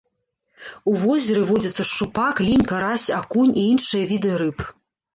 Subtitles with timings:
[0.91, 4.57] У возеры водзяцца шчупак, лінь, карась, акунь і іншыя віды рыб.